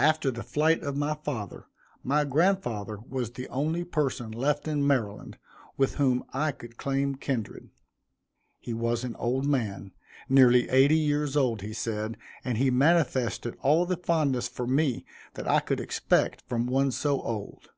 [0.00, 1.66] After the flight of my father,
[2.02, 5.38] my grandfather was the only person left in Maryland
[5.76, 7.70] with whom I could claim kindred.
[8.58, 9.92] He was an old man,
[10.28, 15.46] nearly eighty years old, he said, and he manifested all the fondness for me that
[15.46, 17.68] I could expect from one so old.